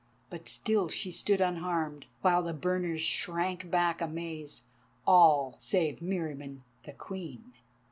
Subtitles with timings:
[0.31, 4.63] But still she stood unharmed, while the burners shrank back amazed,
[5.05, 7.53] all save Meriamun the Queen.